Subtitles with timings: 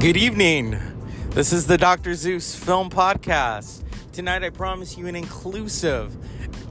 [0.00, 0.78] Good evening.
[1.28, 2.14] This is the Dr.
[2.14, 3.84] Zeus Film Podcast.
[4.12, 6.16] Tonight, I promise you an inclusive,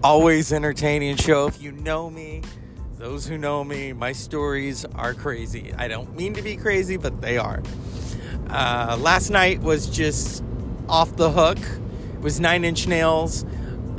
[0.03, 1.45] always entertaining show.
[1.45, 2.41] If you know me,
[2.97, 5.71] those who know me, my stories are crazy.
[5.77, 7.61] I don't mean to be crazy, but they are.
[8.49, 10.43] Uh, last night was just
[10.87, 11.59] off the hook.
[11.59, 13.45] It was Nine Inch Nails.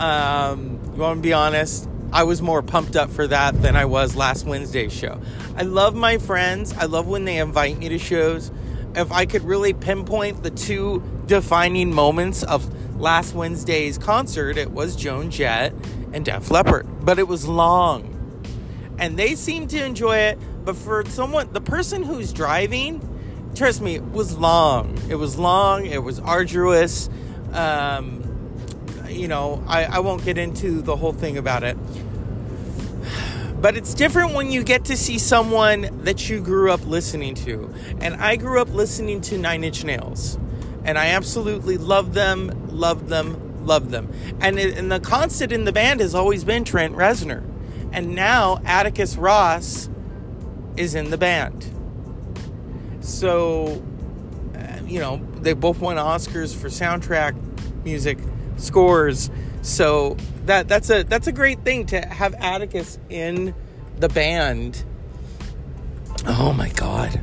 [0.01, 1.89] Um, you want to be honest?
[2.13, 5.21] I was more pumped up for that than I was last Wednesday's show.
[5.55, 6.73] I love my friends.
[6.73, 8.51] I love when they invite me to shows.
[8.95, 12.69] If I could really pinpoint the two defining moments of
[13.01, 15.73] last Wednesday's concert, it was Joan Jett
[16.13, 16.87] and Def Leppard.
[17.05, 18.17] But it was long.
[18.99, 20.39] And they seemed to enjoy it.
[20.65, 23.01] But for someone, the person who's driving,
[23.55, 24.99] trust me, it was long.
[25.09, 25.87] It was long.
[25.87, 27.09] It was arduous.
[27.53, 28.21] Um,
[29.09, 31.77] you know, I, I won't get into the whole thing about it.
[33.61, 37.73] But it's different when you get to see someone that you grew up listening to.
[38.01, 40.39] And I grew up listening to Nine Inch Nails.
[40.85, 44.11] And I absolutely love them, love them, love them.
[44.41, 47.45] And, it, and the constant in the band has always been Trent Reznor.
[47.93, 49.91] And now Atticus Ross
[50.77, 51.67] is in the band.
[53.01, 53.83] So,
[54.55, 57.35] uh, you know, they both won Oscars for soundtrack
[57.85, 58.19] music
[58.57, 59.31] scores.
[59.63, 60.17] So
[60.47, 63.55] that that's a that's a great thing to have Atticus in
[63.99, 64.85] the band.
[66.27, 67.21] Oh my god.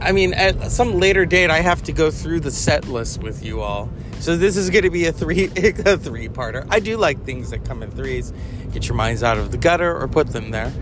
[0.00, 3.44] I mean, at some later date, I have to go through the set list with
[3.44, 3.90] you all.
[4.18, 6.66] So this is going to be a three a three parter.
[6.70, 8.32] I do like things that come in threes.
[8.72, 10.72] Get your minds out of the gutter or put them there.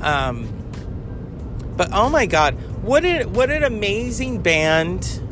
[0.00, 0.48] Um,
[1.76, 5.22] but oh my god, what an what an amazing band,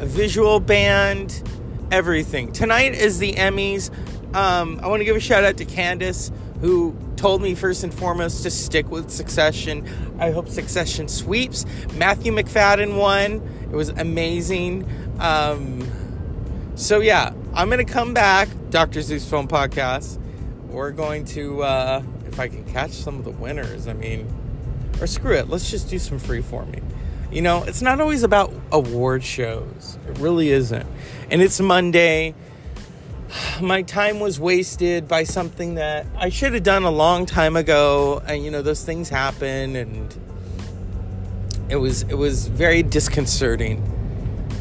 [0.00, 1.42] a visual band
[1.90, 2.52] everything.
[2.52, 3.90] Tonight is the Emmys.
[4.34, 7.92] Um, I want to give a shout out to Candace, who told me first and
[7.92, 9.88] foremost to stick with Succession.
[10.18, 11.64] I hope Succession sweeps.
[11.94, 13.42] Matthew Macfadyen won.
[13.62, 14.88] It was amazing.
[15.18, 15.90] Um,
[16.74, 19.02] so yeah, I'm gonna come back, Dr.
[19.02, 20.20] Zeus Film Podcast.
[20.68, 23.88] We're going to, uh, if I can catch some of the winners.
[23.88, 24.32] I mean,
[25.00, 26.84] or screw it, let's just do some free forming.
[27.30, 29.98] You know, it's not always about award shows.
[30.08, 30.86] It really isn't.
[31.30, 32.34] And it's Monday.
[33.60, 38.22] My time was wasted by something that I should have done a long time ago.
[38.26, 40.16] And you know, those things happen and
[41.68, 43.82] it was it was very disconcerting.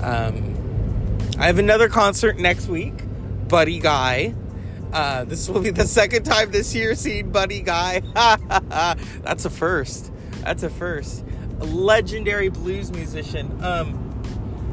[0.02, 2.96] Um, I have another concert next week,
[3.48, 4.36] Buddy Guy.
[4.92, 8.02] Uh, this will be the second time this year seeing Buddy Guy.
[9.22, 10.12] That's a first.
[10.44, 11.24] That's a first
[11.60, 13.64] a legendary blues musician.
[13.64, 14.07] Um,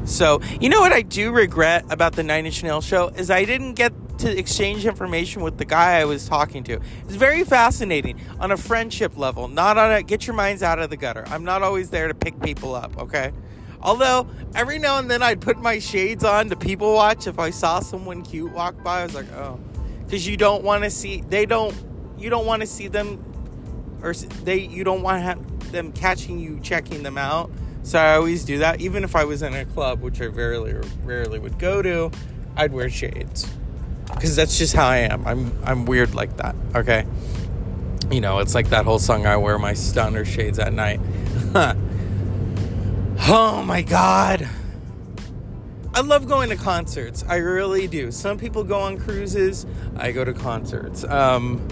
[0.05, 3.45] so you know what I do regret about the Nine Inch Nails show is I
[3.45, 6.79] didn't get to exchange information with the guy I was talking to.
[7.03, 10.89] It's very fascinating on a friendship level, not on a get your minds out of
[10.89, 11.25] the gutter.
[11.27, 13.31] I'm not always there to pick people up, okay?
[13.81, 17.49] Although every now and then I'd put my shades on to people watch if I
[17.49, 19.01] saw someone cute walk by.
[19.01, 19.59] I was like, oh,
[20.05, 21.75] because you don't want to see they don't
[22.17, 23.23] you don't want to see them
[24.01, 27.51] or they you don't want them catching you checking them out.
[27.85, 28.81] So I always do that.
[28.81, 30.73] Even if I was in a club, which I rarely
[31.03, 32.09] rarely would go to,
[32.57, 33.47] I'd wear shades.
[34.11, 35.25] Because that's just how I am.
[35.27, 36.55] I'm I'm weird like that.
[36.73, 37.05] Okay.
[38.09, 40.99] You know, it's like that whole song I wear my stunner shades at night.
[43.27, 44.49] oh my god.
[45.93, 47.23] I love going to concerts.
[47.27, 48.11] I really do.
[48.11, 49.67] Some people go on cruises.
[49.95, 51.03] I go to concerts.
[51.03, 51.65] Um,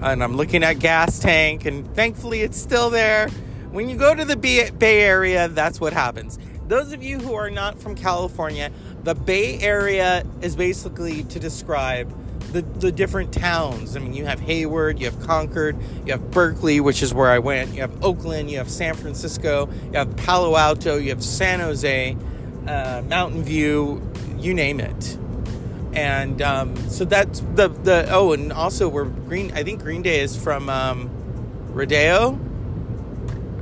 [0.00, 3.28] and I'm looking at gas tank, and thankfully it's still there.
[3.72, 6.38] When you go to the Bay Area, that's what happens.
[6.68, 8.70] Those of you who are not from California,
[9.02, 12.14] the Bay Area is basically to describe
[12.52, 13.96] the, the different towns.
[13.96, 17.38] I mean, you have Hayward, you have Concord, you have Berkeley, which is where I
[17.38, 21.60] went, you have Oakland, you have San Francisco, you have Palo Alto, you have San
[21.60, 22.14] Jose,
[22.66, 24.06] uh, Mountain View,
[24.38, 25.16] you name it
[25.94, 30.20] and um, so that's the the oh and also we're green i think green day
[30.20, 31.10] is from um,
[31.68, 32.38] rodeo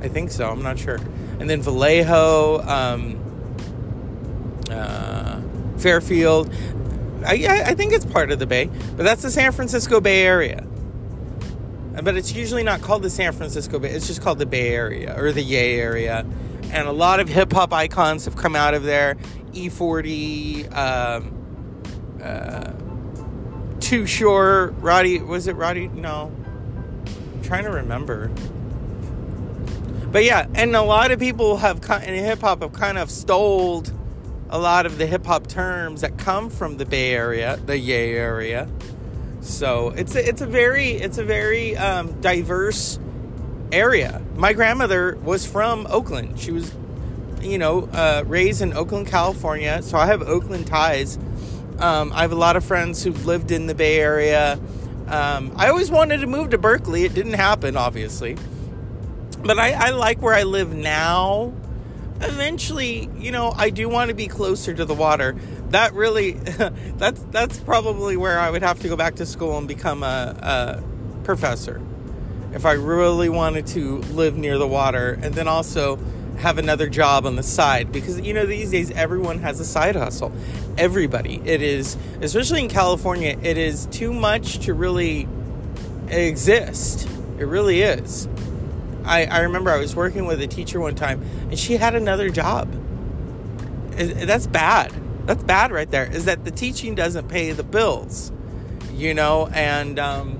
[0.01, 0.97] i think so i'm not sure
[1.39, 3.17] and then vallejo um,
[4.69, 5.41] uh,
[5.77, 6.53] fairfield
[7.25, 8.65] I, I think it's part of the bay
[8.95, 10.65] but that's the san francisco bay area
[12.03, 15.15] but it's usually not called the san francisco bay it's just called the bay area
[15.19, 16.25] or the yay area
[16.71, 19.15] and a lot of hip-hop icons have come out of there
[19.53, 21.37] e40 um,
[22.21, 22.71] uh,
[23.79, 25.87] Too Short, Roddy, was it Roddy?
[25.87, 26.31] No.
[27.05, 28.31] I'm trying to remember.
[30.11, 33.83] But yeah, and a lot of people have in hip hop have kind of stole
[34.49, 38.13] a lot of the hip hop terms that come from the Bay Area, the Yay
[38.13, 38.67] area.
[39.39, 42.99] So it's a, it's a very it's a very um, diverse
[43.71, 44.21] area.
[44.35, 46.39] My grandmother was from Oakland.
[46.39, 46.71] She was
[47.41, 51.17] you know, uh, raised in Oakland, California, so I have Oakland ties.
[51.79, 54.59] Um, I have a lot of friends who've lived in the Bay Area.
[55.07, 57.03] Um, I always wanted to move to Berkeley.
[57.03, 58.37] It didn't happen, obviously.
[59.43, 61.53] But I, I like where I live now.
[62.21, 65.35] Eventually, you know, I do want to be closer to the water.
[65.69, 66.31] That really,
[66.97, 70.37] that's that's probably where I would have to go back to school and become a,
[70.83, 71.81] a professor
[72.53, 75.97] if I really wanted to live near the water, and then also
[76.37, 79.95] have another job on the side because you know these days everyone has a side
[79.95, 80.31] hustle
[80.75, 85.27] everybody it is especially in california it is too much to really
[86.07, 88.27] exist it really is
[89.05, 92.29] i, I remember i was working with a teacher one time and she had another
[92.29, 92.71] job
[93.91, 94.93] that's bad
[95.25, 98.31] that's bad right there is that the teaching doesn't pay the bills
[98.93, 100.37] you know and um,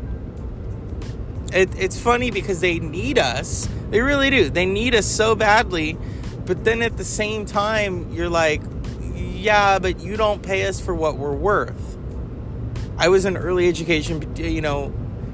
[1.54, 4.50] it, it's funny because they need us they really do.
[4.50, 5.98] They need us so badly.
[6.46, 8.62] But then at the same time, you're like,
[9.14, 11.98] yeah, but you don't pay us for what we're worth.
[12.98, 14.94] I was an early education, you know,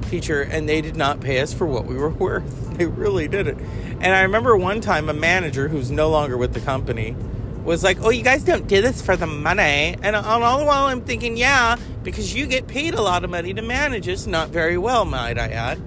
[0.09, 2.77] teacher, and they did not pay us for what we were worth.
[2.77, 3.59] They really didn't.
[4.00, 7.15] And I remember one time a manager who's no longer with the company
[7.63, 10.86] was like, "Oh, you guys don't do this for the money." And all the while,
[10.86, 14.50] I'm thinking, "Yeah, because you get paid a lot of money to manage us, not
[14.50, 15.80] very well, might I add."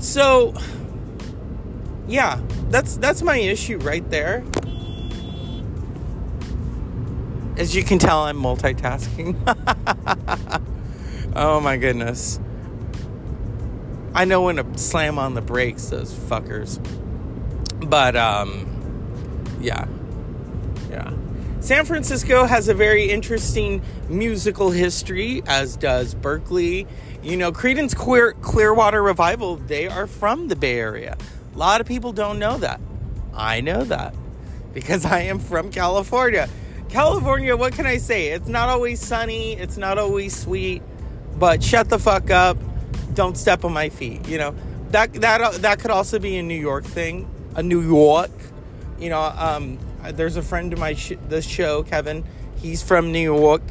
[0.00, 0.54] So
[2.08, 2.40] yeah,
[2.70, 4.44] that's that's my issue right there.
[7.58, 9.36] As you can tell, I'm multitasking.
[11.36, 12.40] oh my goodness.
[14.18, 16.80] I know when to slam on the brakes, those fuckers.
[17.88, 18.66] But um
[19.60, 19.86] yeah.
[20.90, 21.12] Yeah.
[21.60, 26.88] San Francisco has a very interesting musical history, as does Berkeley.
[27.22, 31.16] You know, Creedence Clear, Clearwater Revival, they are from the Bay Area.
[31.54, 32.80] A lot of people don't know that.
[33.32, 34.16] I know that
[34.74, 36.48] because I am from California.
[36.88, 38.30] California, what can I say?
[38.30, 40.82] It's not always sunny, it's not always sweet,
[41.38, 42.56] but shut the fuck up.
[43.18, 44.54] Don't step on my feet, you know.
[44.90, 48.30] That that that could also be a New York thing, a New York.
[48.96, 49.76] You know, um,
[50.12, 52.22] there's a friend of my sh- the show, Kevin.
[52.62, 53.64] He's from New York.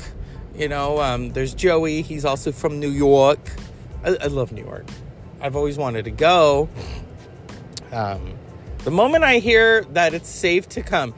[0.53, 2.01] You know, um, there's Joey.
[2.01, 3.39] He's also from New York.
[4.03, 4.85] I, I love New York.
[5.39, 6.67] I've always wanted to go.
[7.93, 8.33] Um,
[8.83, 11.13] the moment I hear that it's safe to come,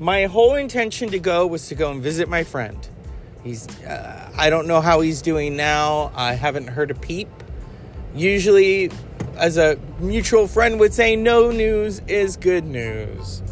[0.00, 2.78] my whole intention to go was to go and visit my friend.
[3.42, 6.12] He's, uh, I don't know how he's doing now.
[6.14, 7.28] I haven't heard a peep.
[8.14, 8.90] Usually,
[9.36, 13.42] as a mutual friend would say, no news is good news.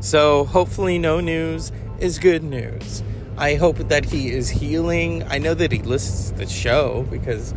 [0.00, 3.02] So, hopefully, no news is good news.
[3.36, 5.24] I hope that he is healing.
[5.24, 7.54] I know that he listens to the show because,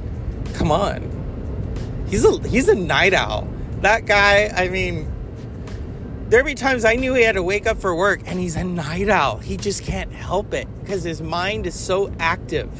[0.53, 1.11] come on,
[2.07, 3.47] he's a he's a night owl
[3.85, 5.11] that guy, I mean,
[6.29, 8.63] there'd be times I knew he had to wake up for work and he's a
[8.63, 9.37] night owl.
[9.37, 12.71] He just can't help it because his mind is so active.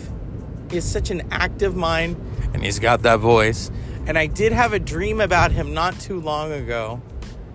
[0.72, 2.18] Has such an active mind
[2.54, 3.72] and he's got that voice.
[4.08, 7.02] And I did have a dream about him not too long ago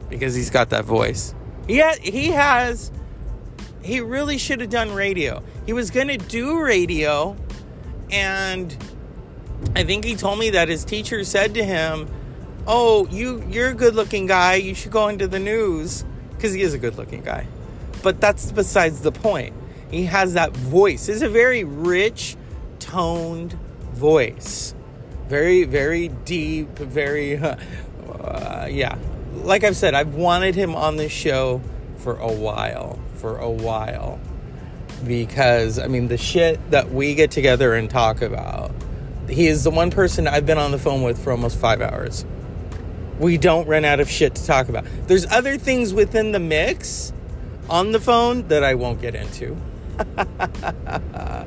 [0.09, 1.35] because he's got that voice.
[1.67, 2.91] He, ha- he has,
[3.83, 5.43] he really should have done radio.
[5.67, 7.37] He was going to do radio
[8.11, 8.77] and
[9.77, 12.09] I think he told me that his teacher said to him,
[12.67, 14.55] oh, you you're a good looking guy.
[14.55, 17.47] You should go into the news because he is a good looking guy.
[18.03, 19.55] But that's besides the point.
[19.91, 21.09] He has that voice.
[21.09, 22.37] It's a very rich,
[22.91, 23.53] toned
[23.93, 24.75] voice.
[25.29, 26.69] Very, very deep.
[26.79, 27.57] Very, uh,
[28.13, 28.97] uh, yeah.
[29.35, 31.61] Like I've said, I've wanted him on this show
[31.99, 32.99] for a while.
[33.17, 34.21] For a while.
[35.07, 38.73] Because, I mean, the shit that we get together and talk about,
[39.29, 42.25] he is the one person I've been on the phone with for almost five hours
[43.21, 44.87] we don't run out of shit to talk about.
[45.07, 47.13] There's other things within the mix
[47.69, 49.57] on the phone that I won't get into.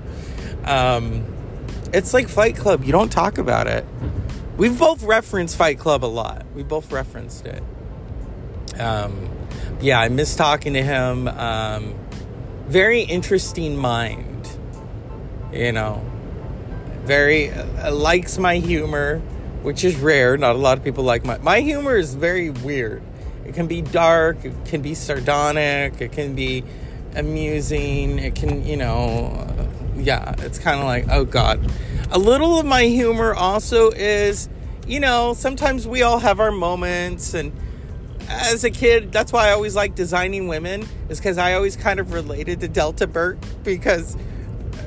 [0.66, 1.26] um,
[1.94, 2.84] it's like Fight Club.
[2.84, 3.86] You don't talk about it.
[4.58, 6.46] We've both referenced Fight Club a lot.
[6.54, 7.64] We both referenced it.
[8.80, 9.30] Um,
[9.82, 11.28] yeah, I miss talking to him.
[11.28, 11.96] Um,
[12.68, 14.50] very interesting mind.
[15.52, 16.04] You know,
[17.04, 19.22] very uh, likes my humor
[19.64, 20.38] which is rare.
[20.38, 23.02] Not a lot of people like my my humor is very weird.
[23.46, 26.64] It can be dark, it can be sardonic, it can be
[27.16, 29.48] amusing, it can, you know,
[30.04, 31.72] yeah, it's kind of like, oh god.
[32.12, 34.50] A little of my humor also is,
[34.88, 37.52] you know, sometimes we all have our moments and
[38.30, 42.00] as a kid, that's why I always like designing women, is because I always kind
[42.00, 44.16] of related to Delta Burke because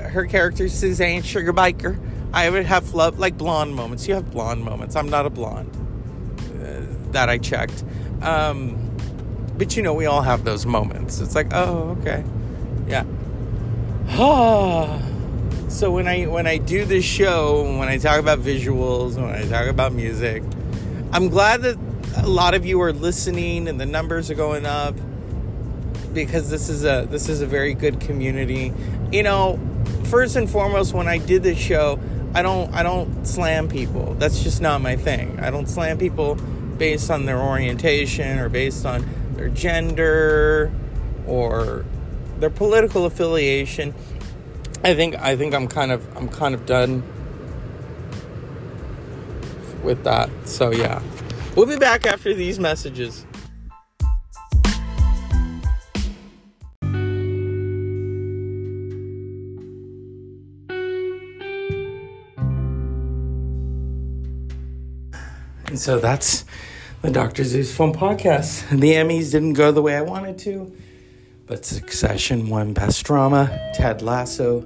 [0.00, 1.99] her character Suzanne Sugarbaker
[2.37, 4.06] I would have love like blonde moments.
[4.06, 4.94] You have blonde moments.
[4.94, 5.70] I'm not a blonde.
[6.61, 6.82] Uh,
[7.12, 7.82] that I checked.
[8.20, 8.76] Um,
[9.56, 11.20] but you know, we all have those moments.
[11.20, 12.25] It's like, oh, okay,
[12.88, 13.04] yeah.
[15.69, 19.47] So when I when I do this show, when I talk about visuals, when I
[19.47, 20.43] talk about music,
[21.13, 21.77] I'm glad that
[22.17, 24.95] a lot of you are listening and the numbers are going up
[26.15, 28.73] because this is a this is a very good community.
[29.13, 29.61] You know,
[30.05, 32.01] first and foremost, when I did this show,
[32.35, 34.15] I don't I don't slam people.
[34.15, 35.39] That's just not my thing.
[35.41, 36.37] I don't slam people
[36.79, 40.73] based on their orientation or based on their gender
[41.27, 41.85] or
[42.38, 43.95] their political affiliation.
[44.85, 47.02] I think I think I'm kind of I'm kind of done
[49.83, 50.31] with that.
[50.45, 51.02] So yeah.
[51.57, 53.25] We'll be back after these messages.
[65.69, 66.45] And so that's
[67.02, 67.45] the Dr.
[67.45, 68.69] Zeus Film Podcast.
[68.71, 70.75] The Emmys didn't go the way I wanted to,
[71.47, 73.73] but Succession won Best Drama.
[73.75, 74.65] Ted Lasso,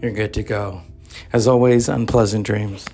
[0.00, 0.82] you're good to go.
[1.32, 2.86] As always, unpleasant dreams.